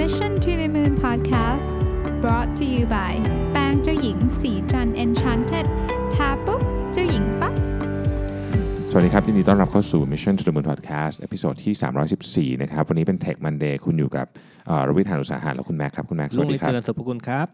[0.00, 1.68] Mission to the Moon Podcast
[2.22, 3.12] brought to you by
[3.52, 5.66] แปรงเจ้าหญิงสีจัน Enchanted
[8.99, 11.73] วัสดีครับยินดีต้อนรับเข้าสู่ Mission to the Moon Podcast เอพิโซดที่
[12.57, 14.27] 314 นะครับ วันนี้เป็น Tech Monday คุณอยู่กับ
[14.67, 17.47] เอ่อรวิทยานุสาหะและคุณแม็กครับ คุณแม็กสลุวังสดีลิครับเจริญสุภกุลครับ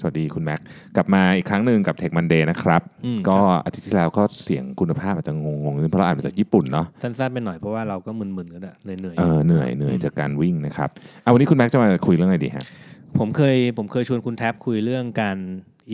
[0.00, 0.60] สวัสดีคุณแม็ก
[0.96, 10.90] กลับมาอีกครั้งหนึ่งกับ Tech Monday นะครับอืมก็อาทิตย์ที่แล้วก็เสียงคุณภาพอาจจะงงๆนิดเพราะเราอ่านมาจากญี่ปุ่นเนาะสั้นๆไปหน่อยเพราะว่าเราก็มึนๆกันอะเหนื่อยเออเหนื่อยเหนื่อยจากการวิ่งนะครับ
[11.22, 15.36] เอาวันนี้คุณแม็กจะมาคุยเรื่องอะไรดีฮะๆผมเคยผมเคยชวนคุณแท็บคุยเรื่องการ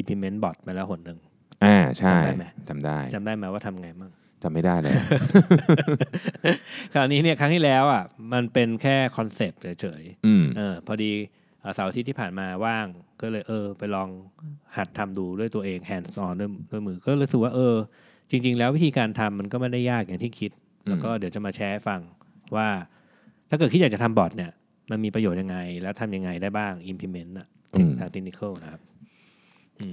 [0.00, 1.18] implement bot มาแล้วหนหนึ่ง
[1.64, 4.10] อ่าใช่จำได้ไหมจำได้จำได้ไหมว่าทำไงมั่ง
[4.44, 4.94] จำไม่ได้เลย
[6.94, 11.12] คราวนี้เนี่ยครั้งที่แล้วอะมันเป็นแค่คอนเซปต์เฉยอืมๆเออพอดี
[11.60, 12.86] เอ่อเสาร์อาทิตย์ที่ผ่านมาว่าง
[13.20, 14.08] ก็เลยเออ ไปลอง
[14.76, 17.76] หัดทำดูด้วยตัวเอง hands on ด้วยด้วยมือก็รู้สึกว่าเออ
[18.30, 20.50] จริง ๆ แล้ววิธีการทำมันก็ไม่ได้ยากอย่างที่คิด
[20.88, 22.00] แล้วก็เดี๋ยวจะมาแชร์ให้ฟัง
[22.56, 22.68] ว่า
[23.48, 24.50] ถ้าเกิดคิดอยากจะทำบอทเนี่ย
[24.90, 27.46] มันมีประโยชน์ยังไง แล้วทำยังไงได้บ้าง implement อะ
[27.98, 28.80] ทาง technical นะครับ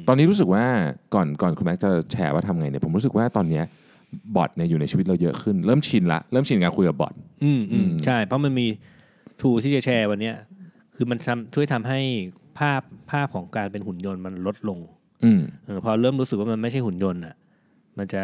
[0.07, 0.65] ตอนนี้รู้สึกว่า
[1.13, 3.63] ก่อนก่อนคุณแม็กจะแชร์ว่าทำไงเนี่ยผมรู้สึกว่าตอนเนี้ย
[4.35, 8.67] บอทเนี่ยอยู่ในชีวิตเราเยอะขึ้น เริ่มชินละเริ่มชินกับการคุยกับบอทอืมอืมอืมใช่ เพราะมันมี
[9.41, 10.35] ทูที่จะแชร์วันเนี้ย
[10.95, 11.99] คือมันทำช่วยทำให้
[12.59, 14.79] ภาพภาพของการเป็นหุ่นยนต์มันลดลง
[15.23, 17.35] อืมเออพอเริ่มรู้สึกว่ามันไม่ใช่หุ่นยนต์อะ
[17.97, 18.23] มันจะ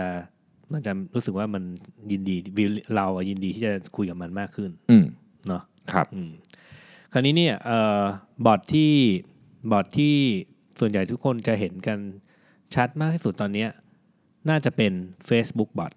[0.74, 1.64] มันจะรู้สึกว่ามัน
[2.12, 5.06] ยินดีวิวเราอะยินดีที่จะคุยกับมันมากขึ้น อืม
[5.48, 6.32] เนาะครับอืม
[7.12, 8.02] คราวนี้เนี่ยเอ่อ
[8.46, 8.94] บอทที่
[9.72, 10.16] บอทที่
[10.80, 11.98] ส่วนใหญ่ทุกคนจะเห็นกัน
[12.76, 13.70] ชัดมากที่สุดตอนเนี้ย
[14.50, 14.94] น่าจะเป็น
[15.30, 15.92] Facebook บอท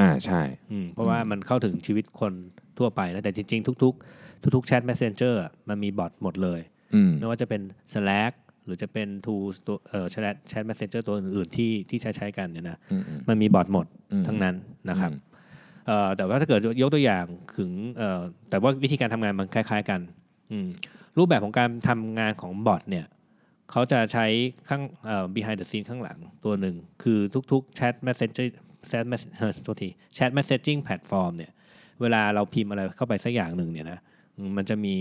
[0.00, 2.32] อ่าใช่อืมเพราะว่ามันเข้าถึงชีวิตคน
[2.78, 6.60] ทั่วไปนะแต่จริง ๆ ทุก ๆ ทุกๆแชท Messenger อะมันมีบอทหมดเลย
[6.94, 7.60] อืมไม่ว่าจะเป็น
[7.94, 8.32] Slack
[8.64, 14.54] หรือจะเป็น Tools ตัวเอ่อแชทแชท Messenger ตัวอื่นๆที่ที่ใช้ใช้กันเนี่ยนะอืมอืมมันมีบอทหมดอืมทั้งนั้น
[14.90, 15.20] นะครับอืม
[15.86, 17.24] เอ่อแต่ว่าถ้าเกิดยกตัวอย่าง
[17.58, 20.00] ถึงเอ่อแต่ว่าวิธีการทำงานมันคล้าย ๆ กัน
[20.52, 20.68] อืม
[21.18, 23.06] รูปแบบของการทำงานของบอทเนี่ย
[23.70, 24.26] เขาจะใช้
[24.68, 27.18] ข้างเอ่อ behind the scene ข้างหลังตัวหนึ่ง คือ
[27.52, 28.46] ทุกๆ chat messenger
[28.90, 31.52] chat mess เอ่อโทษที chat messaging platform เนี่ย
[32.00, 33.98] เวลาเราพิมพ์อะไรเข้าไปสักอย่างหนึ่งเนี่ยนะ
[34.36, 34.94] อืมมันจะมี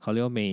[0.00, 0.48] เขาเรียกว่ามี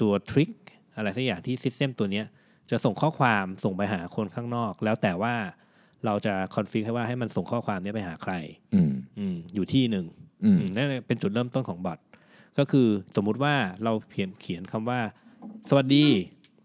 [0.00, 0.50] ตัวทริค
[0.96, 2.26] อะไรสักอย่างที่ system ตัวเนี้ย
[2.70, 5.34] จะส่งข้อความส่งไปหาคนข้างนอก แล้วแต่ว่า
[6.06, 8.32] เราจะคอนฟิกให้ว่าให้มันส่งข้อความเนี้ยไปหาใคร
[8.74, 10.06] อืมอืมอยู่ที่หนึ่ง
[10.44, 11.98] อืมอืมนั่นเป็นจุดเริ่มต้นของบอท
[12.58, 13.54] ก็คือสมมุติว่า
[13.84, 15.00] เราเขียนเขียนคำว่า
[15.70, 16.06] สวัสดี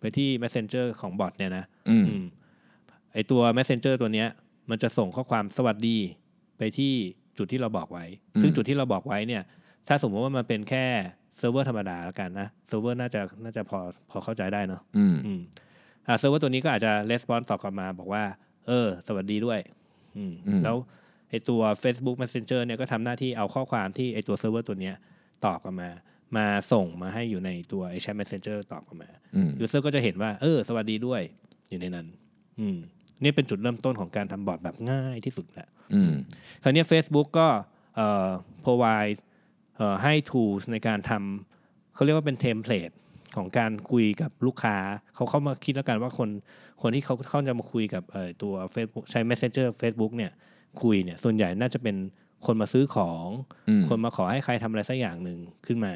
[0.03, 2.25] ไปที่ messenger ของบอทเนี่ยนะอืมอืม
[3.14, 4.28] ไอตัว messenger ตัวเนี้ย
[4.69, 5.97] มันจะส่งข้อความสวัสดี
[6.58, 6.94] ไปที่
[7.38, 8.06] จุดที่เราบอกไว้
[8.41, 9.44] ซึ่งจุดที่เราบอกไว้เนี่ย
[9.88, 10.86] ถ้าสมมติว่ามันเป็นแค่
[11.38, 15.40] เซิร์ฟเวอร์ธรรมดาแล้วกันนะเซิร์ฟเวอร์น่าจะน่าจะพอพอเข้าใจได้เนาะอืมอืม
[16.08, 18.24] อ่าเซิร์ฟเวอร์ตัวนี้ก็อาจจะ response ตอบกลับมาบอกว่า
[18.68, 19.59] เออ สวัสดีด้วย
[20.18, 20.75] อืมอืมแล้ว
[21.30, 24.96] ไอตัว Facebook Messenger เนี่ยก็ทำหน้าที่เอาข้อความที่ไอตัวเซิร์ฟเวอร์ตัวเนี้ย
[25.46, 25.90] ตอบกลับมา
[26.38, 31.21] มาส่งมาให้อยู่ในตัวไอแชท Messenger ตอบกลับมาอืม user ก็จะเห็นว่า เออ สวัสดีด้วย
[31.69, 32.07] อยู่ในนั้น
[32.59, 32.77] อืม
[33.23, 36.13] นี่เป็นจุดเริ่มต้นของการทำบอทแบบง่ายที่สุดแหละอืม
[36.63, 37.47] คราวนี้ Facebook ก็
[37.95, 38.29] เอ่อ
[38.66, 39.19] provide
[39.77, 42.91] เอ่อให้ tools ในการทำเขาเรียกว่าเป็นเทมเพลต
[43.35, 44.77] ของการคุยกับลูกค้า
[45.16, 46.29] เขาเข้ามาคิดแล้วกันว่าคน
[46.81, 50.31] คนที่เขาเข้าจะมาคุยกับเอ่อตัว Facebook ใช้ Messenger Facebook เนี่ย
[50.81, 51.95] คุยเนี่ยส่วนใหญ่น่าจะเป็น
[52.45, 53.27] คนมาซื้อของ
[53.69, 55.93] อืมคนมาขอให้ใครทำอะไรสักอย่างหนึ่งขึ้นมา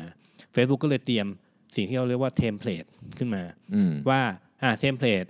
[0.55, 1.27] Facebook ก็เลยเตรียม
[1.75, 2.85] สิ่งที่เราเรียกว่า template
[3.17, 3.43] ขึ้นมา
[3.73, 4.21] อืมว่า
[4.63, 5.25] อ่า template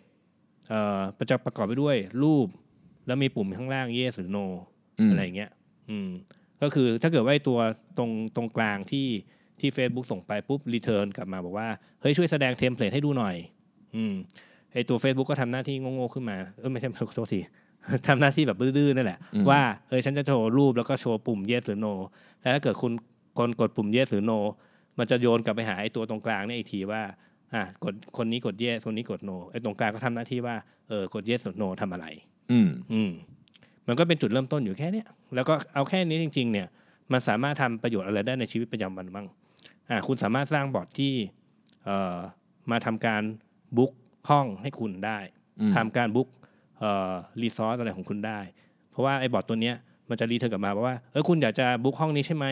[0.70, 2.48] เอ่อจะประกอบไปด้วยรูป
[3.08, 4.46] แล้วมีปุ่มข้างล่าง yes หรือ no
[5.00, 5.52] อืมอะไรอย่างเงี้ย
[5.90, 6.10] อืม
[6.62, 7.60] ก็คือถ้าเกิดว่าไอ้ตัว
[7.98, 9.08] ตรงตรงกลางที่
[9.60, 11.68] ที่ Facebook ส่งไปปุ๊บ return กลับมาบอกว่า
[12.02, 13.36] เฮ้ยช่วยแสดง template ให้ดูหน่อย
[13.96, 14.14] อืม
[14.74, 17.42] ไอ้ตัว Facebook ก็ทำหน้าที่โง่ๆขึ้นมาเออไม่ใช่โทษที
[18.08, 21.94] ทำหน้าที่แบบดื้อๆนั่นแหละอืมว่าเฮ้ยฉันจะโชว์รูปแล้วก็โชว์ปุ่ม yes หรือ no
[22.40, 22.94] แต่ถ้าเกิดคุณ
[23.38, 24.40] คนกดปุ่ม yes หรือ no
[25.00, 27.02] มันจะโยนกลับไปหาไอ้ตัวตรงกลางเนี่ยอีกทีว่า
[27.54, 30.56] อะกดคนนี้กด yes คนนี้กด no ไอ้ตรงกลางก็ทำหน้าที่ว่า
[30.90, 32.06] เออกด yes หรือ no ทำอะไร
[32.52, 33.12] อืมอืม
[33.88, 36.68] มันก็เป็นจุดเริ่มต้นอยู่แค่เนี้ยแล้วก็เอาแค่นี้จริง ๆ เนี่ย
[37.12, 39.28] มันสามารถทำประโยชน์อะไรได้ในชีวิตประจำวันบ้าง
[39.90, 41.14] อ่าคุณสามารถสร้างบอทที่
[41.86, 42.18] เอ่อ
[42.72, 43.24] มาทำการ
[43.78, 43.92] บุ๊ก
[44.30, 45.20] ห้องให้คุณได้
[45.60, 46.28] อืมทำการบุ๊ก
[46.80, 48.40] เอ่อรีซอสอะไรของคุณได้
[48.92, 49.76] เพราะว่าไอ้บอทตัวเนี้ย
[50.10, 52.46] มันจะรีเทิร์นกลับมาว่าเออคุณอยากจะบุ๊กห้องนี้ใช่ไหม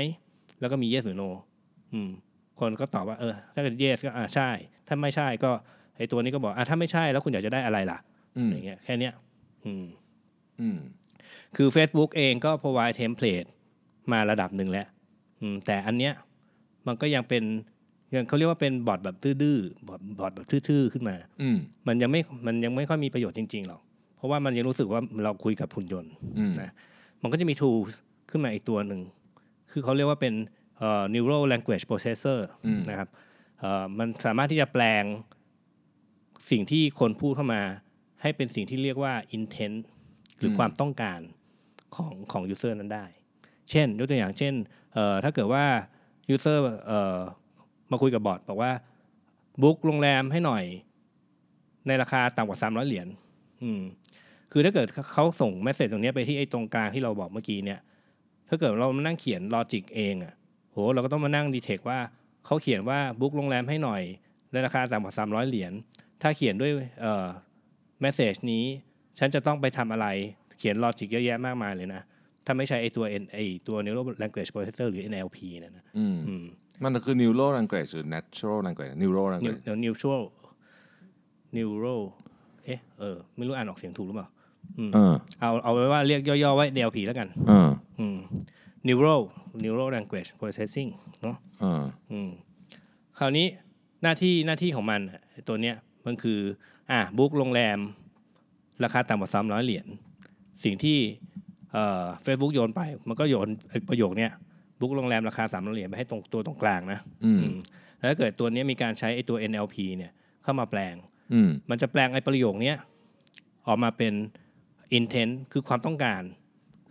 [0.59, 1.29] แล้วก็มี yes หรือ no
[1.93, 2.09] อืม
[2.59, 4.49] คนก็ตอบว่าเออถ้าเกิด yes ก็อ่าใช่
[4.87, 5.51] ถ้าไม่ใช่ก็
[5.97, 7.97] ไอ้ตัวนี้ก็บอกอ่าถ้าไม่ใช่แล้วคุณอยากจะได้อะไรล่ะ
[8.37, 9.13] อืมอย่างเงี้ยแค่เนี้ย
[9.65, 9.85] อืม
[10.61, 10.77] อืม
[11.55, 13.47] คือ Facebook เองก็ provide template
[14.11, 14.87] มาระดับหนึ่งแล้ว
[15.41, 16.13] อืมแต่อันเนี้ย
[16.87, 17.43] มันก็ยังเป็น
[18.15, 21.57] ยังเขาเรียกว่าเป็นบอทแบบดื้อๆบอทบอทแบบทื่อๆขึ้นมา อืม
[21.87, 23.81] มันยังไม่มันยังไม่ค่อยมีประโยชน์จริงๆหรอก
[24.17, 26.71] เพราะว่ามันยังรู้สึกว่าเราคุยกับหุ่นยนต์อืมนะ
[27.21, 27.93] มันก็จะมี tools
[28.29, 29.01] ขึ้นมาอีกตัวหนึ่ง
[29.71, 30.64] คือเขาเรียกว่าเป็นเอ่อ
[31.13, 33.09] neural language processor อืมนะครับ
[33.59, 35.03] เอ่อมันสามารถที่จะแปลง
[36.51, 37.61] สิ่งที่คนพูดเข้ามา
[38.21, 39.77] ให้เป็นสิ่งที่เรียกว่า intent
[40.37, 41.19] หรือความต้องการ
[41.95, 43.05] ของของ user นั้นได้
[43.69, 44.53] เช่น ยกตัวอย่างเช่น
[44.93, 45.65] เอ่อถ้าเกิดว่า
[46.33, 47.19] user เอ่อ
[47.91, 48.71] มาคุยกับ bot บอกว่า
[49.61, 50.63] book โรงแรมให้หน่อย
[51.87, 53.07] ในราคาต่ำกว่า 300 เหรียญ
[53.63, 53.81] อืม
[54.51, 57.79] คือถ้าเกิดเขาส่ง message ตรงเนี้ยไปที่ไอ้ตรงกลางที่เราบอกเมื่อกี้เนี่ย
[58.49, 60.33] ถ้าเกิดเรามานั่งเขียน logic เองอะ
[60.75, 61.99] โหเราก็ต้องมานั่ง detect ว่า
[62.45, 64.01] เขาเขียนว่า book โรงแรมให้หน่อย
[64.51, 65.73] ในราคาต่ำกว่า 300 เหรียญ
[66.21, 67.27] ถ้าเขียนด้วยเอ่อ
[68.01, 68.63] message นี้
[69.19, 70.07] ฉันจะต้องไปทำอะไร
[70.59, 72.01] เขียน logic เยอะแยะมากมายเลยนะ
[72.45, 76.45] ถ้าไม่ใช่ไอตัว N ไอตัว Neural Language Processor หรือ NLP เนี่ยนะอืมอืม
[76.83, 80.23] มันคือ neural language หรือ natural language neural language Neu- neutral
[81.55, 82.01] neural
[82.65, 84.27] เอ๊ะเออไม่รู้อ่านออกเสียงถูกหรือเปล่า
[84.93, 87.69] เออเอาเอาไว้ว่าเรียกย่อๆไว้ NLP แล้วกันเออ
[87.99, 88.17] อืม
[88.87, 89.21] neural
[89.63, 90.89] neural language processing
[91.23, 92.29] เนาะเอออืม
[93.19, 93.47] คราวนี้
[94.03, 96.39] หน้าที่หน้าที่ของมันอะไอ้ตัวเนี้ยมันคือ
[96.91, 97.77] อะบุ๊กโรงแรม
[98.83, 99.87] ราคาต่ำกว่าสามร้อยเหรียญ
[100.63, 100.97] สิ่งที่
[101.71, 104.31] เอ่อเฟซบุ๊กโยนไป มันก็โยนไอ้ประโยคเนี้ย
[104.79, 107.57] บุ๊กโรงแรมราคาสามร้อยเหรียญไปให้ตรงตัวตรงกลางนะอืมอืม
[107.97, 110.11] แล้วถ้าเกิดตัวเนี้ยมีการใช้ไอ้ตัว NLP เนี่ย
[110.43, 110.95] เข้ามาแปลง
[111.33, 112.77] อืมมันจะแปลงไอ้ประโยคเนี้ย
[113.67, 114.13] ออกมาเป็น
[114.97, 116.21] intent คือความต้องการ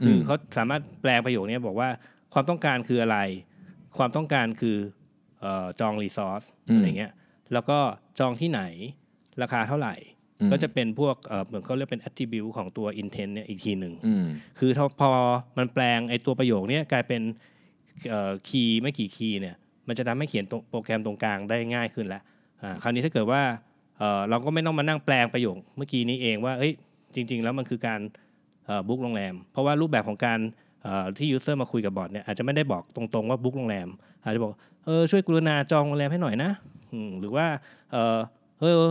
[0.04, 1.88] คือเขาสามารถแปลงประโยคเนี้ยบอกว่า
[2.32, 3.18] ความต้องการคืออะไร
[3.98, 4.76] ความต้องการคือ
[5.40, 7.12] เออจองรีซอสอืมอะไรเงี้ย
[7.52, 7.78] แล้วก็
[8.18, 8.62] จองที่ไหน
[9.42, 9.94] ราคาเท่าไหร่
[10.40, 14.24] อืมก็จะเป็นพวกเอ่อเหมือนเขาเรียกเป็น attribute ของตัว intent เนี่ยอีกทีหนึ่งอืม
[14.58, 15.10] คือถ้าพอ
[15.58, 17.22] มันแปลงไอ้ตัวประโยคเนี้ยกลายเป็น
[18.48, 19.56] key ไม่กี่ key เนี่ย
[19.88, 22.22] มันจะทำให้เขียนตรงโปรแกรมตรงกลางได้ง่ายขึ้นแล้ว
[22.62, 23.42] อ่าคราวนี้ถ้าเกิดว่า
[23.98, 26.72] เอ่อเราก็ไม่ต้องมานั่งแปลงประโยคเมื่อกี้นี้เองว่าเอ้ย
[27.14, 28.00] จริง ๆ แล้วมันคือการ
[28.88, 30.38] book โรงแรม เพราะว่ารูปแบบของการ
[30.82, 33.88] เอ่อที่ user มาคุยกับ bot เนี่ยอาจจะไม่ได้บอกตรงๆว่า book โรงแรม
[34.24, 34.50] อาจจะบอก
[34.84, 36.50] เออช่วยกรุณาจองโรงแรมให้หน่อยนะ
[36.92, 37.46] อืมหรือว่า
[37.92, 38.18] เออ
[38.60, 38.82] เออ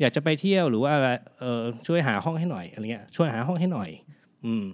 [0.00, 1.08] อยากจะไปเที่ยวหรือว่าอะไร
[1.40, 3.90] เออช่วยหาห้องให้หน่อยอะไรเงี้ยช่วยหาห้องให้หน่อย
[4.44, 4.64] อืม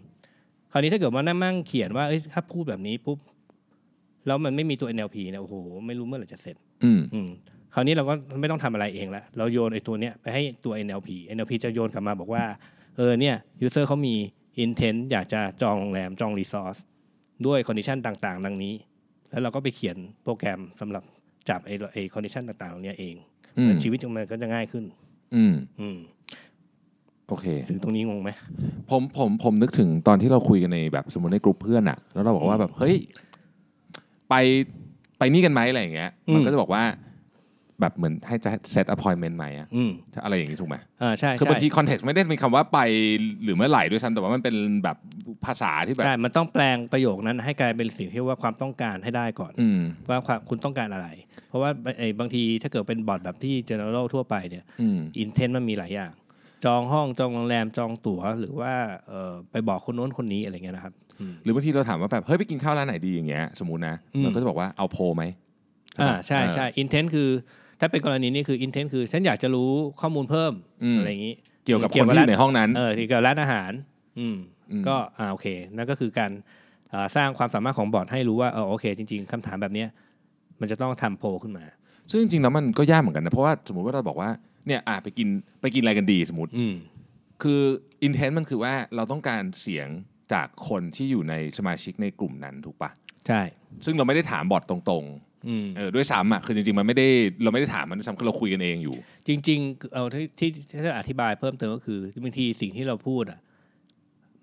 [0.73, 3.19] คราวนี้ถ้าเกิดว่านั่งมั่งเขียนว่าเอ้ยถ้าพูดแบบนี้ปุ๊บ
[4.27, 5.55] แล้วมันไม่มีตัว NLP เนี่ยโอ้โห
[5.87, 7.29] ไม่รู้เมื่อไหร่จะเสร็จ อืมอืม
[7.75, 12.43] คราวนี้เราก็ไม่ต้องทำอะไรเองละเราโยนไอ้ตัวเนี้ยไปให้ตัว NLP NLP จะโยนกลับมาบอกว่า
[12.99, 13.37] เออเนี่ย
[13.67, 14.15] user เขามี
[14.65, 16.81] intent อยากจะจองโรงแรมจอง resource
[17.47, 18.75] ด้วย condition ต่างๆ ดังนี้
[19.31, 21.03] แล้วเราก็ไปเขียนโปรแกรมสำหรับ
[21.49, 23.15] จับไอ้ไอ้ condition ต่างๆเหล่านี้เอง
[23.59, 24.85] อืม ชีวิตของมันก็จะง่ายขึ้น
[25.35, 25.99] อืม อืม
[27.29, 28.31] โอเค ถึงตรงนี้งงไหม
[28.91, 32.97] ผมผมผมนึกถึงตอนที่เราคุยกันในแบบสมมติในกลุ่มเพื่อนอะแล้วเราบอกว่าแบบเฮ้ย
[34.29, 34.35] ไป
[35.19, 36.83] ไปนี่กันไหมอะไรอย่างเงี้ย มันก็จะบอกว่า
[37.81, 39.91] แบบเหมือนให้จะ set appointment ไหมอะอืม
[40.25, 42.79] อะไรอย่างงี้ถูกไหมอ่าใช่คือใช่บางที context ไม่ได้มีคำว่าไป
[43.43, 44.97] หรือเมื่อไหร่ด้วยซ้ำแต่ว่ามันเป็นแบบ
[45.47, 51.09] ภาษาที่แบบใช่มันต้องแปลงประโยคนั้นให้กลายเป็นสิ่งที่ว่าความต้องการให้ได้ก่อนอืมว่าความคุณต้องการอะไร
[51.49, 56.13] เพราะว่าไอ้บางทีถ้าเกิดเป็นบอร์ดแบบที่ general ทั่วไปเนี่ยอืม intent มันมีหลายอย่าง
[56.65, 58.73] จองห้องจองโรงแรมจองตั๋วหรือว่า
[59.09, 65.25] เอ่อไปบอกคนโน้นคนนี้อะไรเงี้ยนะครับอืมหรือบางทีเราถามว่าแบบเฮ้ยไปกินข้าวร้านไหนดีอย่างเงี้ยสมมตินะอืมมันก็จะบอกว่าเอาโพลไหม
[66.01, 67.29] อ่าปะใช่ใช่ intent คือ
[67.81, 69.71] ถ้าเป็นกรณีนี้คือ intent คือ ฉันอยากจะรู้
[70.01, 70.53] ข้อมูลเพิ่ม
[70.85, 71.35] อืมอะไรอย่างนี้
[71.65, 73.73] เกี่ยวกับคนที่อยู่ในห้องนั้นเออที่เกี่ยวกับร้านอาหาร
[74.19, 74.37] อืม
[74.71, 75.47] อืมก็อ่าโอเค
[75.77, 76.31] นั่นก็คือการ
[76.93, 79.89] อ่าสร้างความสามารถของบอร์ดให้รู้ว่าเออโอเค จริง ๆคำถามแบบเนี้ย
[80.61, 81.65] มันจะต้องทำโพลขึ้นมา
[82.11, 84.31] ซึ่งจริงๆแล้วมันก็ยากเหมือนกันนะเพราะว่าสมมติว่าเราบอกว่า
[84.67, 85.29] เนี่ยอะไปกิน
[85.61, 86.75] ไปกินอะไรกันดีสมมติอืม
[87.43, 87.63] คือ
[88.07, 89.89] intent มันคือว่าเราต้องการเสียง
[90.33, 92.91] จากคนที่อยู่ในสมาชิกในกลุ่มนั้นถูกปะ
[93.29, 93.41] ใช่
[93.85, 95.28] ซึ่งเราไม่ได้ถามบอทตรงอืมๆ
[95.77, 97.07] เออด้วยซ้ำอะคือจริงๆมันไม่ได้
[97.43, 98.97] เราไม่ได้ถามมันด้วยซ้ำคือเราคุยกันเองอยู่
[99.29, 103.39] จริง ๆ เอาที่ที่ที่จะอธิบายเพิ่มเติมก็คือบางทีสิ่งที่เราพูดอะ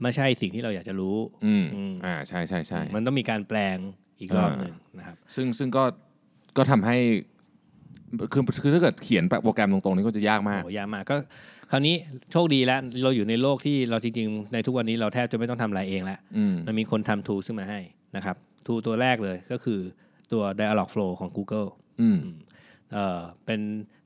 [0.02, 3.78] ไม่ใช่สิ่งที่เราอยากจะรู้ อืมอืมอ่าใช่ใช่ใช่มันต้องมีการแปลง
[4.20, 5.84] อีกรอบหนึ่งนะครับซึ่งซึ่งก็
[6.58, 6.98] ก็ทำให้
[8.34, 11.16] คือคือถ้าเกิดเขียนโปรแกรมตรงๆนี่ก็จะยากมาก โอ้ยากมากก็
[11.72, 11.96] คราวนี้
[12.32, 17.80] โชคดีแล้วเราอยู่ในโลกที่เราจริงๆ ในทุกวันนี้เราแทบจะไม่ต้องทำอะไรเองแล้ว อืม มันมีคนทำ tool ขึ้นมาให้
[18.16, 18.36] นะครับ
[18.66, 19.80] ทูตัวแรกเลยก็คือ
[20.34, 21.68] ตัว Dialog Flow ของ Google
[22.02, 22.20] อืม
[22.94, 23.62] เอ่อเป็น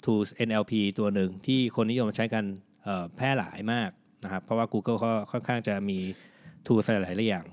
[0.06, 2.46] tools NLP ตัวหนึ่งที่คนนิยมใช้กัน
[2.84, 3.90] เอ่อแพร่หลายมาก
[4.24, 5.98] นะครับ เพราะว่า Google เขาค่อนข้างจะมี
[6.66, 7.46] tools หลายๆอย่าง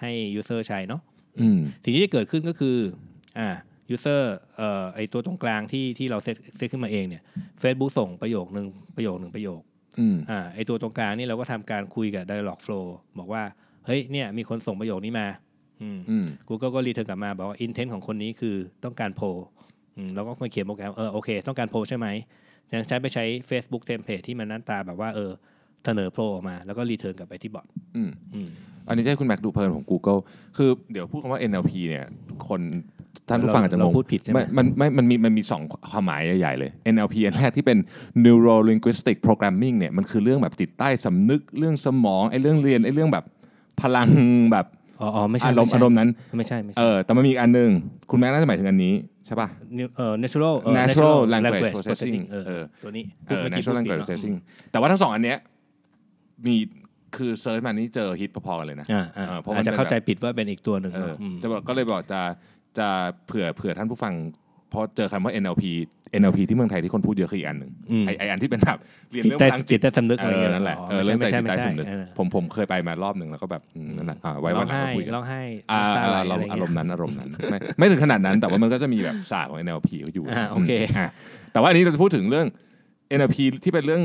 [0.00, 1.00] ให้ user ใช้เนาะ
[1.40, 2.76] อืมสิ่งที่จะเกิดขึ้นก็คือ
[3.38, 3.48] อ่า
[3.94, 4.22] user
[4.56, 7.22] เอ่อไอตัวตรงกลางที่ที่เราเซตเซตขึ้นมาเองเนี่ย
[7.62, 9.60] Facebook ส่งประโยคหนึ่งประโยคหนึ่งประโยค
[9.98, 12.86] อืมอ่าไอตัวตรงกลางนี่เราก็ทำการคุยกับ Dialog Flow
[13.18, 13.42] บอกว่า
[13.86, 15.26] เฮ้ยเนี่ยมีคนส่งประโยคนี้มา
[15.82, 19.26] อืมอืม Google ก็ return กลับมาบอกว่า intent ของคนนี้คือต้องการโพล
[19.96, 22.06] อืมแล้วก็มาเขียนโปรแกรมเออโอเค ต้องการโพลใช่ไหม
[22.72, 25.30] ยังใช้ไปใช้ Facebook template ที่มันหน้าตาแบบว่าเออ
[25.84, 27.66] เสนอโพลออกมา แล้วก็ return กลับไปที่ bot
[27.96, 28.48] อืมอืม
[28.88, 30.20] อันนี้จะให้คุณแม็กดูเพลินของ Google
[30.56, 32.04] คือเดี๋ยวพูดคำว่า NLP เนี่ย
[32.48, 32.60] คน
[33.28, 37.78] ท่านผู้ฟังอาจจะงเรางพูดผิดใช่ไหมมันมันมันมีมันมีสองความหมายใหญ่ๆเลย NLP อันแรกที่เป็น
[38.24, 43.24] Neuro Linguistic Programming เนี่ยมันคือเรื่องแบบจิตใต้สำนึกเรื่องสมองไอ้เรื่องเรียนไอ้เรื่องแบบ
[43.80, 44.08] พลัง
[44.52, 44.66] แบบ
[45.00, 47.70] อ๋ออ๋อไม่ใช่อารมณ์ไใช่อารมณ์นั้นไม่ใช่ไม่เอใช่อแต่มันมีอีกอันหนึ่ง
[48.10, 48.94] คุณแม็กน่าจะหมายถึงอันนี้
[49.26, 49.48] ใช่ป่ะ
[49.78, 54.36] New- เอ่อ natural เอ่อ Natural Language Processing เออเออตัวนี้เออเมื่อกี้ natural พูดผิด language เนอะ processing
[54.70, 55.38] แต่ว่าทั้งสองอันเนี้ย
[56.46, 56.54] มี
[57.16, 62.20] คือ search มานี่เจอฮิตพอๆกันเลยนะอ่าอ่าเออเพราะมันอาจจะเป็นเข้าใจแบบผิดว่าเป็นอีกตัวหนึ่งเออเนอะมจะบอกก็เลยบอกจะ
[62.78, 62.88] จะ
[63.26, 65.64] เผื่อเผื่อท่านผู้ฟังเพราะเจอคำว่า NLP
[66.20, 68.78] NLP ที่เมืองไทยที่คนพูดเยอะคืออีกอันหนึ่งอืมไอไออันที่เป็นแบบ
[69.12, 75.42] เรียนจิตเรื่องใต้พลังจิจิตตใต้สำนึกเออะไรอเงี้ยนั่นแหละอ๋อเออไม่เรื่องใจใช่จิตไม่ใต้ใช่สำนึกเออผมผมเคยไปมารอบหนึ่งแล้วก็แบบอืมนั่นแหละอ่าไว้ร้วัอนงหลังไห้มาคุยกันร้องไห้
[75.72, 81.08] อ่าน้ำตาเอไหลออะไรอารมเงี้ยณ์นั้นอารมณ์นั้นไม่ไม่ถึงขนาดนั้นแต่ว่ามันก็จะมีแบบศาสตร์ของ NLP เขาอยู่อ่าโอเคมะ
[81.52, 82.46] แต่ว่าอันนี้เราจะพูดถึงเรื่อง
[83.18, 84.02] NLP ที่เป็นเรื่อง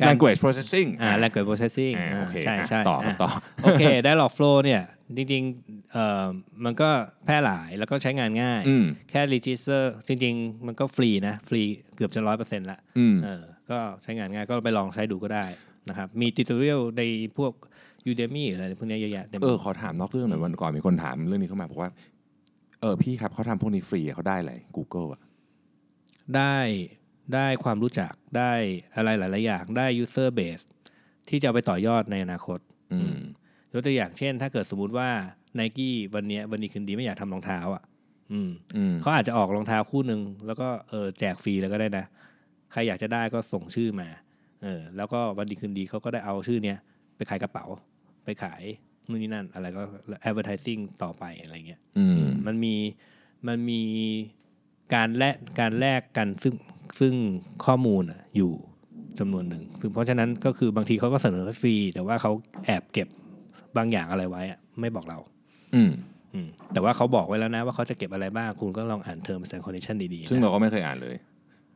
[0.00, 3.30] การ language processing อ่า language processing อ่าอ่าโอเคใช่อะใช่ต่ออะต่อ
[3.64, 4.82] โอเค dialog flow เนี่ย
[5.16, 6.26] จริงๆเอ่อ
[6.64, 6.88] มันก็
[7.24, 11.62] แพร่หลายแล้วก็ใช้งานง่าย อืม แค่ register จริง ๆ มันก็ฟรีนะ ฟรี
[11.96, 15.46] เกือบจะร้อยเปอร์เซ็นต์ละอืม เออก็ใช้งานง่ายก็ไปลองใช้ดูก็ได้
[15.88, 17.02] นะครับ มี tutorial ใน
[17.38, 17.52] พวก
[18.10, 21.90] Udemy หรืออะไรพวกเนี้ยเยอะแยะเต็มไปเอหมอดขอถามนอกเรื่องหน่อยวันก่อนมีคนถามเรื่องนี้เข้ามาบอกว่า
[22.80, 25.20] เออพี่ครับเขาทำพวกนี้ฟรีอะเขาได้อะไร Google อะ
[26.36, 26.58] ได้
[27.34, 28.52] ได้ความรู้จักได้
[28.96, 30.64] อะไรหลาย ๆ อย่างได้ user base
[31.28, 32.58] ที่จะเอาไปต่อยอดในอนาคต
[32.92, 33.20] อืม
[33.72, 35.08] ยกตัวอย่างเช่น ถ้าเกิดสมมุติว่า
[35.58, 37.82] n i กี้วันเนี้ยวันนี้คืนดีไม่อยากทำรองเท้าอะ
[38.32, 42.04] อืมอืมเขาอาจจะออกรองเท้าคู่หนึ่งแล้วก็เออแจกฟรีแล้วก็ได้นะ
[42.72, 44.08] ใครอยากจะได้ก็ส่งชื่อมา
[44.62, 46.78] เออ แล้วก็วันดีคืนดีเขาก็ได้เอาชื่อเนี้ย
[47.16, 47.64] ไปขายกระเป๋า
[48.24, 48.62] ไปขาย
[49.08, 49.82] นู่นนี่นั่น อะไรก็
[50.28, 52.74] advertising ต่อไปอะไรเงี้ยอืมมันมี
[53.46, 53.82] มันมี
[54.94, 56.54] การแลกการแลกกันซึ่ง
[57.00, 57.14] ซึ่ง
[57.64, 58.52] ข้อมูลอะอยู่
[59.18, 62.32] จำนวนหนึ่งซึ่งเพราะฉะนั้นก็คือบางทีเขาก็เสนอฟรีแต่ว่าเขา
[62.64, 63.08] แอบเก็บ
[63.78, 65.18] บางอย่างอะไรไว้อะไม่บอกเรา
[65.74, 65.90] อืม
[66.34, 71.16] อืมแต่ว่าเขาบอกไว้แล้วนะว่าเขาจะเก็บอะไรบ้าง คุณก็ลองอ่าน terms and condition ดีๆนะซึ่งเราก็ไม่เคยอ่านเลย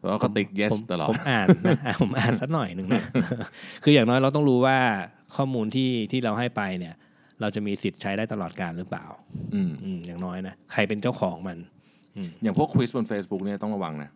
[0.00, 3.04] แล้วก็ติ๊ก yes ผมตลอด ผมอ่านนะอะผมอ่านสักหน่อยหนึ่งนะ
[3.85, 4.76] คืออย่างน้อยเราต้องรู้ว่า
[5.37, 6.95] ข้อมูลที่ที่เราให้ไปเนี่ย
[7.40, 9.07] เราจะมีสิทธิ์ใช้ได้ตลอดการหรือเปล่า
[9.54, 11.59] อืม อืมอย่างน้อยนะใครเป็นเจ้าของมัน
[12.42, 14.11] อย่างพวกควิสบน Facebook เนี่ยต้องระวังนะ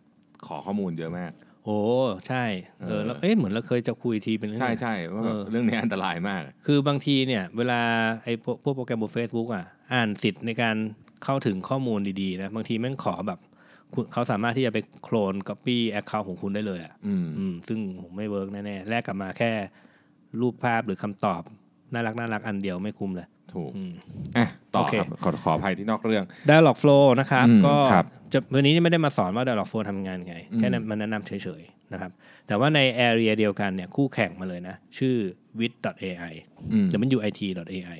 [0.47, 1.31] ขอข้อมูลเยอะมาก
[1.65, 1.79] โอ้
[2.27, 2.43] ใช่
[2.81, 7.81] เออเออแล้วเอ๊ะเหมือนเราเคยจะคุยทีเป็นเรื่องใช่ใช่ว่าแบบเออเรื่องนี้อันตรายมาก คือบางทีเนี่ย เวลา
[8.23, 10.75] ไอ้พวกพวกโปรแกรมบน Facebook อะอ่านสิทธิ์ในการ
[11.23, 13.39] เข้าถึงข้อมูลดีๆนะบางทีแม่งขอแบบ
[13.93, 19.51] คุณเขาสามารถที่จะไปโคลน copy account ของคุณได้เลยอะอืมอืมซึ่งผมไม่เวิร์กแน่ๆแลกกลับมาแค่
[20.41, 21.41] รูปภาพหรือคำตอบ
[21.95, 23.93] น่ารักน่ารักอันเดียวไม่คุ้มเลยถูกอืม
[24.37, 32.11] อะต่อโอเคครับขอขออภัยที่นอกเรื่อง Dialog Flow นะครับอืมก็ครับจะวันนี้ไม่ได้มาสอนว่า Dialog Flow ทำงานยังไง แค่นั้นอืมมันแนะนำเฉยๆนะครับ
[32.47, 35.15] แต่ว่าใน area เดียวกันเนี่ยคู่แข่งมาเลยนะ ชื่อ
[35.59, 36.33] wit.ai
[36.71, 37.99] อืม wit.ai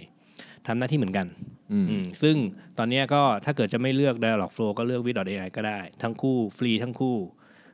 [0.67, 1.27] ทำหน้าที่เหมือนกัน
[1.71, 2.35] อืมอืมซึ่ง
[2.77, 7.17] ตอนเนี้ยก็ถ้าเกิดจะไม่เลือก Dialog Flow ก็เลือก wit.ai ก็ได้ ทั้งคู่ฟรีทั้งคู่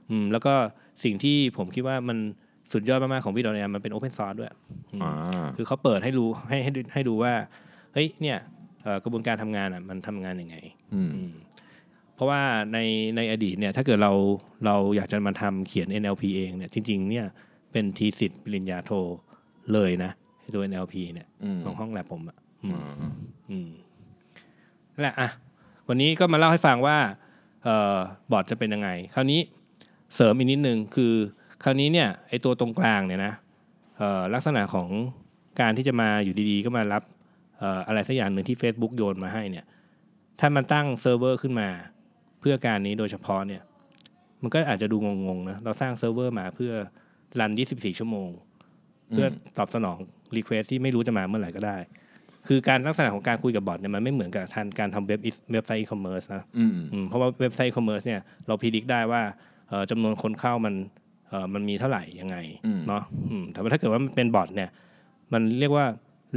[0.09, 0.53] อืมแล้วก็
[1.03, 2.17] สิ่งที่ผมคิดว่ามัน
[2.73, 4.49] สุดยอดมากๆของ wit.ai มันเป็น open source ด้วย
[5.03, 5.11] อ่า
[5.57, 7.33] คือเขาเปิดให้รู้ให้ให้ดูให้ดูว่า
[7.93, 8.37] เฮ้ยเนี่ย
[8.83, 10.55] เอ่อกระบวนการทำงานอะมันทำงานยังไง
[10.93, 11.33] อืมอืม
[12.15, 12.41] เพราะว่า
[12.73, 12.79] ใน
[13.15, 14.11] ในอดีตเนี่ยถ้าเกิดเรา
[14.65, 17.25] เราอยากจะมาทำเขียน NLP เองเนี่ยจริง ๆ เนี่ย
[17.71, 18.91] เป็นทีสิทธิ์ปริญญาโท
[19.73, 20.11] เลยนะ
[20.53, 23.11] ตัว NLP เนี่ยอืมของห้องแลบผมอะอืมอ่า
[23.49, 23.69] อืม
[24.93, 25.29] นั่นแหละอะ
[25.87, 26.97] วันนี้ก็มาเล่าให้ฟังว่า
[27.63, 27.97] เอ่อ
[28.31, 29.39] bot จะเป็นยังไง คราวนี้
[30.15, 31.13] เสริมอีกนิดนึงคือ
[31.63, 33.33] คราวนี้เนี่ยไอตัวตรงกลางเนี่ยนะ
[33.97, 34.89] เอ่อลักษณะของ
[35.61, 37.03] การที่จะมาอยู่ดีๆ ก็มารับ
[37.57, 39.65] เอ่ออะไรสักอย่างหนึ่งที่ Facebook โยนมาให้เนี่ย
[40.39, 41.69] ถ้ามันตั้งเซิร์ฟเวอร์ขึ้นมา
[42.39, 43.61] เพื่อการนี้โดยเฉพาะเนี่ย
[44.41, 46.71] มันก็อาจจะดูงงๆนะเราสร้างเซิร์ฟเวอร์มาเพื่อ
[47.39, 48.29] run 24 ชั่วโมง
[49.09, 49.27] เพื่อ
[49.57, 49.97] ตอบสนอง
[50.35, 51.77] request ที่ไม่รู้จะมาเมื่อไหร่ก็ได้
[52.47, 55.19] คือการลักษณะของการคุยกับบอทเนี่ยมันไม่เหมือนกับการการทำเว็บ
[55.51, 59.21] เว็บไซต์อีคอมเมิร์ซนะอืมอืมเพราะว่าเว็บไซต์อีคอมเมิร์ซเนี่ยเรา predict ได้ว่า
[59.69, 61.00] เอ่อจำนวนคนเข้ามันเอ่อ
[61.53, 64.69] มันมีเท่าไหร่ยังไงอืมเนาะอืมแต่ว่าถ้าเกิดว่ามันเป็นบอทเนี่ย
[65.33, 65.85] มันเรียกว่า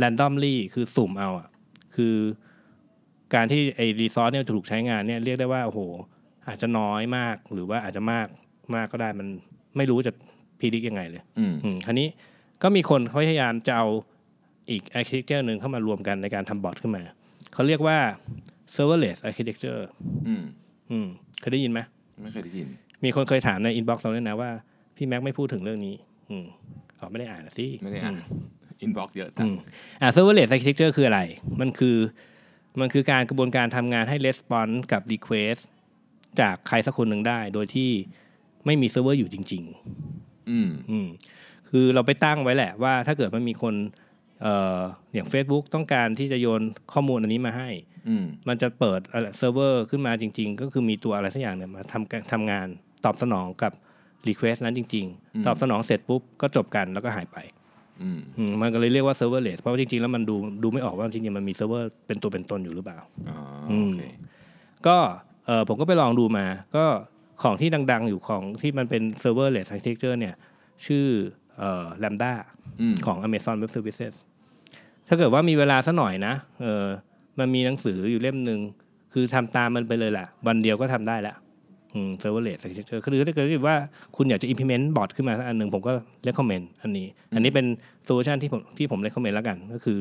[0.03, 1.49] randomly คือสุ่มเอาอะ
[1.95, 2.15] คือ
[3.35, 5.81] การที่ไอ้ resource เนี่ยถูกใช้งานเนี่ยเรียกได้ว่าโอ้โห
[6.49, 8.27] อาจจะน้อยมากหรือว่าอาจจะมาก
[8.75, 9.29] มากก็ได้มัน
[9.77, 10.13] ไม่รู้จะ
[10.61, 12.09] predict ยังไงเลยอืมอืมคราวนี้
[12.63, 13.87] ก็มีคนเขาพยายามจะเอา
[14.71, 17.03] อีก architecture หนึ่งเข้ามารวมกันในการทำบอทขึ้นมา
[17.55, 17.99] เขาเรียกว่า
[18.75, 19.83] serverless architecture
[20.29, 20.45] อืม
[20.91, 21.07] อืม
[21.41, 21.81] เคยได้ยินไหม
[22.23, 22.69] ไม่เคยได้ยิน
[23.05, 24.51] มีคนเคยถามใน inbox เราด้วยนะว่า
[24.97, 25.95] พี่แม็กไม่พูดถึงเรื่องนี้
[26.31, 26.47] อืม
[26.99, 28.17] อ๋อไม่ได้อ่านนะสิไม่ได้อ่าน
[28.81, 29.57] อินบ็อกเยอะจัอืงม
[30.01, 31.21] อ่า serverless architecture คืออะไร
[31.61, 31.97] มันคือ
[32.81, 35.63] มันคือการกระบวนการทำงานให้ response กับ request
[36.41, 37.91] จากใครสักคนหนึ่งได้ โดยที่
[38.67, 39.63] ไม่มีเซิร์ฟเวอร์อยู่จริง
[40.07, 43.75] ๆ อืมอืคือเราไปตั้งไว้แหละว่าถ้าเกิดมันมีคน
[44.43, 44.81] เอ่อ
[45.15, 47.71] อย่าง Facebook ต้องการที่จะโยนข้อมูลอันนี้มาให้
[48.09, 49.01] อืมมันจะเปิด
[49.39, 52.67] เซิร์ฟเวอร์ขึ้นมาจริง ๆ ก็คือมีตัวอะไรสักอย่างเนี่ยมาทำการทำงาน
[53.05, 53.73] ตอบสนองกับ
[54.29, 57.37] request นั้นจริงอืมๆตอบสนองเสร็จปุ๊บก็จบกันแล้วก็หายไป
[58.03, 63.37] อืมอืมมันก็เลยเรียกว่า serverless เพราะว่าจริง ๆ แล้วมันดูดูไม่ออกว่าจริงๆมันมีเซิร์ฟเวอร์เป็นตัวเป็นตนอยู่หรือเปล่าอ๋อ
[63.71, 64.01] อืมโอเค
[64.87, 64.97] ก็
[65.47, 66.85] เออผมก็ไปลองดูมา ก็
[67.43, 70.35] ของที่ดัง ๆ อยู่ของที่มันเป็น serverless architecture เนี่ย
[70.87, 71.07] ชื่อ
[71.59, 72.33] เอ่อ Lambda
[72.81, 74.15] อืมของ Amazon Web Services
[75.09, 76.87] ถ้าเกิดว่ามีเวลาสักหน่อยนะเออ
[77.39, 78.61] มันมีหนังสืออยู่เล่มหนึ่ง
[79.13, 81.37] คือทำตามมันไปเลยแหละวันเดียวก็ทำได้แล้ว
[81.95, 83.77] อืม serverless architecture คือถ้าเกิดว่า
[84.17, 85.93] คุณอยากจะ implement bot ขึ้นมาสักอันหนึ่งผมก็
[86.29, 87.67] recommend อันนี้ อันนี้เป็น
[88.09, 89.99] solution ที่ผมที่ผม recommend แล้วกัน ก็คือ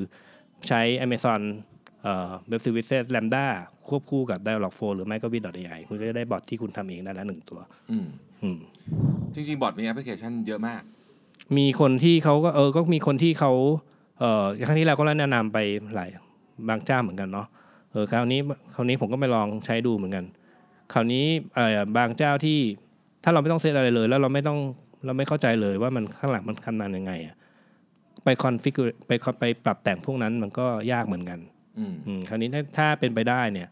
[0.68, 1.42] ใช้ Amazon
[2.04, 3.46] เอ่อ Web Services Lambda
[3.88, 7.60] ควบคู่กับ Dialogflow หรือไม่ก็ Bit.ai คุณก็จะได้บอทที่คุณทำเองได้แล้วหนึ่งตัว
[7.92, 8.08] อืม
[8.44, 8.58] อืม
[9.34, 10.82] จริง ๆ บอทมีแอปพลิเคชันเยอะมาก
[11.58, 13.52] มีคนที่เขาก็เออก็มีคนที่เขา
[14.20, 15.58] เออครั้งที่แล้วก็แนะนำไป
[15.96, 16.10] หลาย
[16.70, 17.48] บางเจ้าเหมือนกันเนาะ
[17.92, 18.40] เออคราวนี้
[18.74, 20.26] คราวนี้ผมก็ไปลองใช้ดูเหมือนกัน
[20.94, 21.26] คราวนี้
[21.56, 22.60] เออบางเจ้าที่
[23.24, 24.60] ถ้าเราไม่ต้องเซตอะไรเลย แล้วเราไม่ต้อง
[25.06, 27.36] เราไม่เข้าใจเลยว่ามันข้างหลังมันคำนานยังไงอะ
[28.24, 28.76] ไป config
[29.08, 31.40] ไปไปปรับแต่งพวกนั้นมันก็ยากเหมือนกัน
[31.80, 33.68] อืมอืมคราวนี้ถ้าถ้าเป็นไปได้เนี่ย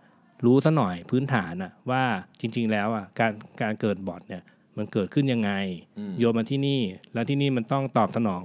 [0.45, 2.03] รู้ซะหน่อยพื้นฐานอะว่า
[2.39, 4.43] จริง ๆ แล้วอะการการเกิดบอทเนี่ย
[4.77, 5.51] มันเกิดขึ้นยังไง
[5.97, 6.81] อืมโยนมาที่นี่
[7.13, 8.43] แล้วที่นี่มันต้องตอบสนอง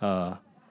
[0.00, 0.26] เอ่อ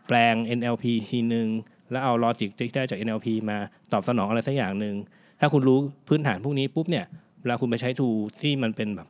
[0.08, 1.48] แปลง NLP ทีหนึ่ง
[1.92, 3.58] แล้วเอา logic ที่ได้จาก NLP มา
[3.94, 4.96] ตอบสนองอะไรสักอย่างหนึ่ง
[5.40, 5.78] ถ้าคุณรู้
[6.08, 8.10] พื้นฐานพวกนี้ปุ๊บเนี่ยเว ลาคุณไปใช้ tool
[8.42, 9.08] ที่มันเป็นแบบ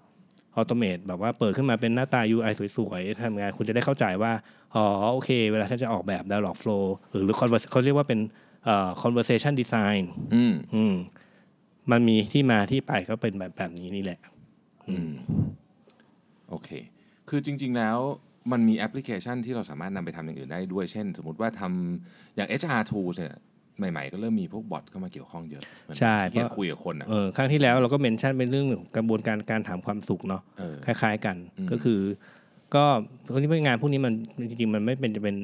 [0.55, 4.31] automate แบบว่าเปิดขึ้นมาเป็นหน้าตา UI สวยๆทำงานคุณจะได้เข้าใจว่า
[4.75, 8.19] อ๋อโอเค เวลาฉันจะออกแบบ dialog flow หรือหรือ convers เขาเรียกว่าเป็น
[8.65, 10.03] เอ่อ conversation design
[10.33, 10.95] อืมอืม
[11.91, 14.19] มันมีที่มาที่ไปก็เป็นแบบแบบนี้นี่แหละ
[14.89, 15.11] อืม
[16.49, 16.69] โอเค
[17.29, 17.97] คือจริง ๆ แล้ว
[18.51, 23.35] มันมีแอปพลิเคชันที่เราสามารถนำไปทำอย่างอื่นได้ด้วย เช่น สมมติว่าทำอย่าง HR tools เนี่ย
[23.77, 31.99] ใหม่ๆ ก็เริ่มมีพวกบอทเข้ามาเกี่ยวข้องเยอะเหมือนใช่ที่เพราะคุยกับคนอะเออครั้งที่แล้วเราก็เมนชั่นเป็นเรื่องของกระบวนการการถามความสุขเนาะเออคล้าย ๆ กันอืมก็คือ
[32.75, 32.85] ก็
[33.33, 34.13] วันนี้งานพวกนี้มัน
[34.49, 35.35] จริงๆมันไม่เป็นจะเป็น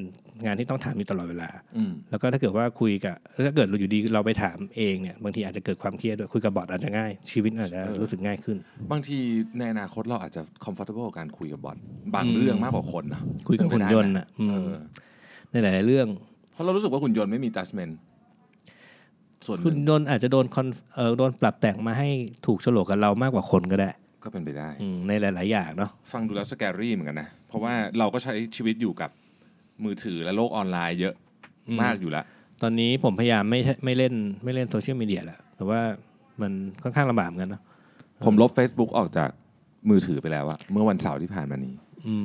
[0.45, 3.15] งานที่ต้องถามอยู่ตลอดเวลาอืมแล้วก็ถ้าเกิดว่าคุยกับ
[3.45, 8.57] ถ้าเกิดเราอยู่ดีเราไปถามเองเนี่ยบางทีอาจจะเกิดความเครียดด้วยคุยกับบอทอาจจะง่ายชีวิตอาจจะเออรู้สึกง่ายขึ้น
[8.91, 9.17] บางที
[9.57, 11.77] ในอนาคตเราอาจจะ comfortable กับการคุยกับบอท
[12.15, 14.73] บางอืมเรื่องมากกว่าคนนะคุยกับหุ่นยนต์อะอืมเออ
[15.51, 16.07] ในหลายๆเรื่อง
[16.53, 17.93] เพราะเรารู้สึกว่าหุ่นยนต์ไม่มี judgment
[19.45, 22.09] ส่วนหคุนึ่ณงโดนอาจจะโดนคอนเออโดนปรับแต่งมาให้
[22.45, 23.89] ถูกโฉลกกับเรามากกว่าคนก็ได้
[24.23, 29.09] ก็เป็นไปได้อืมในหลาย ๆ อย่างเนาะฟังดูแล้ว scary เหมือนกันนะ เพราะว่าเราก็ใช้ชีวิตอยู่กับ
[29.83, 31.13] มือถือและโลกออนไลน์เยอะ
[31.81, 32.25] มากอยู่แล้ว
[32.61, 35.79] ตอนนี้ผมพยายามไม่ไม่เล่นไม่เล่นโซเชียลมีเดียแล้วแต่ว่า
[36.41, 36.51] มัน
[36.83, 37.63] ค่อนข้างลำบากเหมือนกันเนาะ
[38.25, 39.29] ผมลบ Facebook ออกจาก
[39.89, 41.82] มือถือไปแล้วอะเมื่อวันเสาร์ที่ผ่านมานี้อืม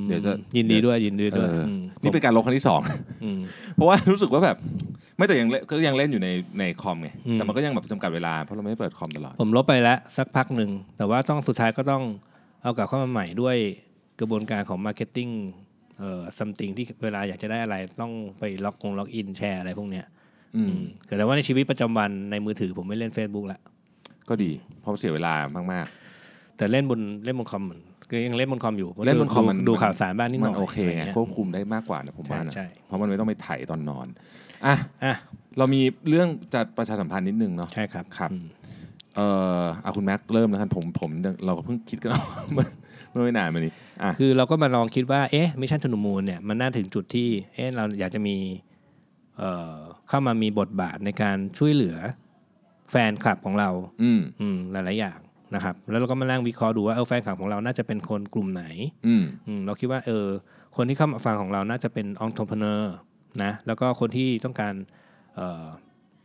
[0.09, 2.81] เดี๋ยวจะยินดีด้วยยินดีด้วยเอออืมนี่เป็นการลบครั้งที่สอง
[3.25, 3.41] อืม
[3.75, 4.57] เพราะว่ารู้สึกว่าแบบ
[5.17, 12.03] ไม่แต่ยังเล่นก็ยังเล่นอยู่ในในคอมไงอืมแต่มันก็ยังแบบจำกัดเวลาเพราะเราไม่ได้เปิดคอมตลอด ผมลบไปแล้วสักพักหนึ่ง แต่ว่าต้องสุดท้ายก็ต้อง
[12.63, 13.57] เอากลับเข้ามาใหม่ด้วย
[14.21, 15.29] กระบวนการของ marketing
[15.99, 20.07] เอ่อ something ที่เวลาอยากจะได้อะไรต้องไปล็อกกงล็อกอินแชร์อะไรพวกเนี้ย
[20.57, 20.85] อืมอืม
[21.19, 23.61] แต่ว่าในชีวิตประจำวันในมือถือผมไม่เล่น Facebook ละ
[24.29, 25.35] ก็ดีเพราะเสียเวลา
[25.73, 25.87] มาก
[26.59, 34.07] แต่เล่นบนเล่นบนคอมมันก็ยังเล่นบนคอมอยู่เล่นบนคอมดูมันดูมันข่าวสารบ้างนิดๆหน่อยๆโอเคอะไรไงงี้ยควบคุมได้มากกว่านะผมว่านะใช่ใช่เพราะมันไม่ต้องไปไถตอนนอน
[34.67, 35.15] อะอะ
[35.59, 38.47] เรามีเรื่องจะประชาสัมพันธ์นิดนึงเนาะใช่ครับครับอืม
[39.17, 39.29] เอ่
[39.61, 41.11] อเอาคุณแม็กเริ่มแล้วกันผมผม
[41.47, 42.11] เราก็เพิ่งคิดกัน
[42.53, 42.67] เมื่อ
[43.11, 48.37] เมื่อไม่นานมานี้อะคือเราก็มาลองคิดว่าเอ๊ะมิชชั่นธนูมูลเนี่ยมันน่าถึงจุดที่เอ๊ะเราอยากจะมี
[49.39, 49.77] เอ่อ
[50.09, 51.97] เข้ามามีบทบาทในการช่วยเหลือ
[52.91, 53.71] แฟนคลับของเรา
[54.03, 55.19] อืมอืมหลายๆอย่าง
[55.55, 58.65] นะครับแล้วเราก็มานั่งวิเคราะห์ดูว่าเออแฟนคลับของเราน่าจะเป็นคนกลุ่มไหน
[59.07, 60.27] อืมอืมเราคิดว่าเออ
[60.77, 62.95] คนที่เข้ามาฟังของเราน่าจะเป็นองค์ท p เนอร์
[63.43, 64.75] นะแล้วก็คนที่ต้องการ
[65.37, 65.67] เอ่อ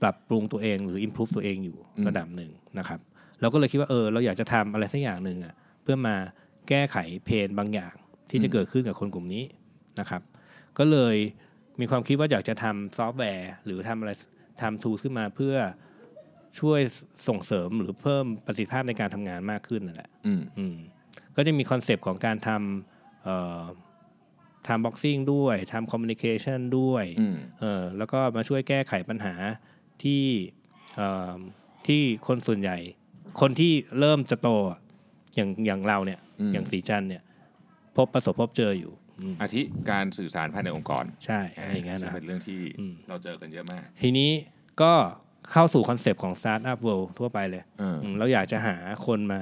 [0.01, 2.99] ปรับปรุงตัวเองหรือ improve ตัวเองอยู่อืมระดับหนึ่งนะครับ
[3.41, 6.15] เราก็เลยคิดว่าเออเราอยากจะทำอะไรสักอย่างหนึ่งอะเพื่อมา
[6.69, 7.93] แก้ไข pain บางอย่าง
[8.29, 9.43] ที่จะเกิดขึ้นกับคนกลุ่มนี้
[9.99, 10.21] นะครับ
[10.77, 11.15] ก็เลย
[11.79, 14.11] มีความคิดว่าอยากจะทำซอฟต์แวร์ หรือทำอะไร
[14.61, 15.55] ทำ tool ขึ้นมาเพื่อ
[16.59, 16.79] ช่วย
[17.27, 20.75] ส่งเสริมหรือเพิ่มประสิทธิภาพในการทำงานมากขึ้นนั่นแหละอืมอืม
[21.35, 23.63] ก็จะมีคอนเซปต์ของการทำเอ่อ
[24.67, 29.33] ทำบ็อกซิ่งด้วยทำ communication ด้วยอืมเออแล้วก็มาช่วยแก้ไขปัญหา
[30.03, 30.23] ที่
[30.95, 31.37] เอ่อ
[31.87, 32.77] ที่คนส่วนใหญ่
[33.41, 34.79] คนที่เริ่มจะโตอะ
[35.35, 37.23] อย่างอย่างเราเนี่ยอืมอย่างสีจันเนี่ย
[37.95, 44.31] พบประสบพบเจออยู่อืมอาทิการสื่อสารภายในองค์กร ใช่อะไรอย่างเงี้ยซึ่งเป็นเรื่องที่อืมเราเจอกันเยอะมาก ทีนี้
[44.81, 44.93] ก็
[45.51, 48.75] เข้าสู่คอนเซปต์ของ Startup World ทั่วไปเลยเอออืมเราอยากจะหา
[49.05, 49.39] คนมา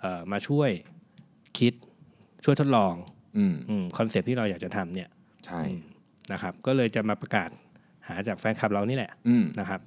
[0.00, 0.70] เอ่อมาช่วย
[1.58, 1.72] คิด
[2.44, 2.94] ช่วยทดลอง
[3.36, 3.54] อืม
[3.98, 5.08] คอนเซปต์ที่เราอยากจะทำเนี่ย
[5.46, 5.80] ใช่อืม
[6.32, 7.48] นะครับ ก็เลยจะมาประกาศ
[8.08, 9.80] หาจากแฟนคลับเรานี่แหละอืมนะครับ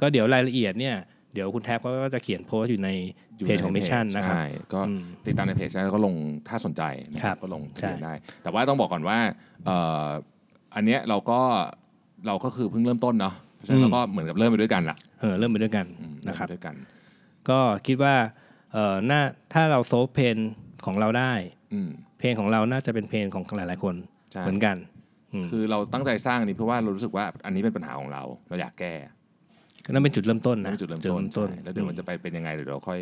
[0.00, 0.96] ก็เดี๋ยวรายละเอียดเนี่ย
[1.34, 2.90] เดี๋ยวคุณแท็บเขาก็จะเขียนโพสต์อยู่ใน
[3.36, 4.44] อยู่เพจของ Mission นะครับใช่
[4.74, 6.14] ก็อืมติดตามในเพจได้แล้วก็ลง
[6.48, 6.82] ถ้าสนใจ
[7.14, 9.18] นะคครัรับบก็ลงทะเบียนใช่ได้ แต่ว่าต้องบอกก่อนว่า
[9.66, 10.08] เอ่อ
[10.74, 11.40] อันเนี้ยเราก็
[12.26, 16.74] เราก็คือเพิ่งเริ่มต้นเนาะ เพราะฉะนั้นเราก็เหมือนกับเริ่มไปด้วยกันล่ะเออเริ่มไปด้วยกันอืมนะครับเมไปด้วยกัน
[17.48, 18.14] ก็คิดว่า
[18.72, 19.20] เออน่า
[19.52, 20.36] ถ้าเราโซฟเพน
[20.86, 21.32] ของเราได้
[21.74, 23.94] อืมเพลงของเราน่าจะเป็นเพลงของหลาย ๆ คน
[24.32, 24.76] ใช่เหมือนกัน
[25.32, 28.94] อืมคือเราตั้งใจสร้างอันนี้เพราะว่าเรารู้สึกว่าอันนี้เป็นปัญหาของเรา เราอยากแก้
[29.84, 33.00] ก็นั่นเป็นจุดเริ่มต้นนั่นนะเป็นจุดเริ่มต้นใช่แล้วเดี๋ยวมันจะไปเป็นยังไงเดี๋ยวเราค่อย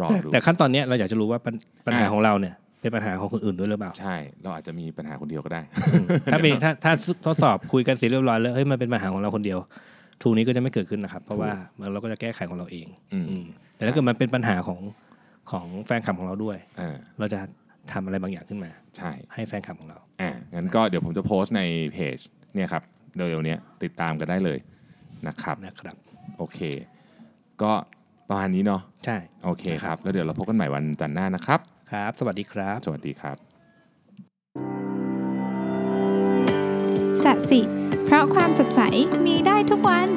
[0.00, 1.54] รอแต่ดูแต่ขั้นตอนเนี้ยเราอยากจะรู้ว่าปัญ
[1.86, 5.62] ปัญหาอ่าของเราเนี่ย เป็นปัญหาของคนอื่นด้วยหรือเปล่า ใช่ เราอาจจะมีปัญหาคนเดียวก็ได้
[6.32, 6.92] ถ้าเป็นถ้าถ้า
[7.26, 9.58] ทดสอบคุยกันเสร็จเรียบร้อยแล้วเฮ้ยมันเป็นปัญหาของเราคนเดียว
[10.22, 13.44] ทูนี้ก็จะไม่เกิดขึ้นนะครับ เพราะว่ามันเราก็จะแก้ไขของเราเองอืมอืม
[13.76, 14.80] แต่ถ้าเกิดมันเป็นปัญหาของ
[15.50, 17.38] ของแฟนคลับของเราด้วยเออเราจะ
[17.92, 22.18] ทำอะไรบางอย่างขึ้นมา ใช่ ให้แฟนคลับของเราอ่างั้นก็เดี๋ยวผมจะโพสต์ในเพจ
[22.54, 22.82] เนี่ยครับ
[23.16, 24.58] เร็วๆเนี้ยติดตามกันได้เลย
[25.28, 25.96] นะครับนะครับ
[26.38, 26.60] โอเค
[27.62, 27.72] ก็
[28.28, 33.36] ประมาณนี้เนาะใช่โอเคครับ แล้วเดี๋ยวเราพบกันใหม่วันจันทร์หน้านะครับ ครับ สวัสดีครับ สวัสดีครับ
[37.24, 37.60] สัสิ
[38.04, 38.80] เพราะความสดใส
[39.26, 40.08] มีได้ทุกวัน